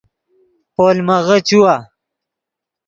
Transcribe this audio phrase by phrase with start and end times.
[0.75, 1.75] پولمغے چیوا